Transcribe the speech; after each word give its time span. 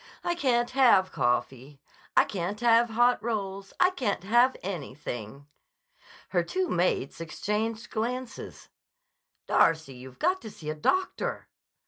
"I 0.23 0.33
can't 0.33 0.71
have 0.71 1.11
coffee. 1.11 1.79
I 2.17 2.25
can't 2.25 2.59
have 2.61 2.89
hot 2.89 3.21
rolls. 3.21 3.71
I 3.79 3.91
can't 3.91 4.23
have 4.23 4.57
anything." 4.63 5.45
Her 6.29 6.41
two 6.41 6.69
mates 6.69 7.21
exchanged 7.21 7.91
glances. 7.91 8.67
"Darcy, 9.47 9.93
you've 9.93 10.17
got 10.17 10.41
to 10.41 10.49
see 10.49 10.71
a 10.71 10.73
doctor." 10.75 11.47